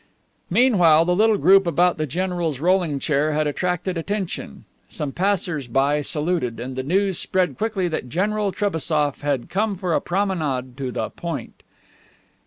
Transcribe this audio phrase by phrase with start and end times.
[0.49, 4.65] Meanwhile the little group about the general's rolling chair had attracted attention.
[4.89, 9.93] Some passers by saluted, and the news spread quickly that General Trebassof had come for
[9.93, 11.61] a promenade to "the Point."